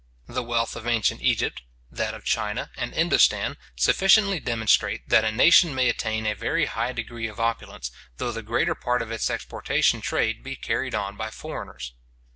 The 0.25 0.41
wealth 0.41 0.75
of 0.75 0.87
ancient 0.87 1.21
Egypt, 1.21 1.61
that 1.91 2.15
of 2.15 2.23
China 2.25 2.71
and 2.75 2.91
Indostan, 2.91 3.55
sufficiently 3.75 4.39
demonstrate 4.39 5.07
that 5.07 5.23
a 5.23 5.31
nation 5.31 5.75
may 5.75 5.89
attain 5.89 6.25
a 6.25 6.33
very 6.33 6.65
high 6.65 6.91
degree 6.91 7.27
of 7.27 7.39
opulence, 7.39 7.91
though 8.17 8.31
the 8.31 8.41
greater 8.41 8.73
part 8.73 9.03
of 9.03 9.11
its 9.11 9.29
exportation 9.29 10.01
trade 10.01 10.41
be 10.43 10.55
carried 10.55 10.95
on 10.95 11.17
by 11.17 11.29
foreigners. 11.29 11.93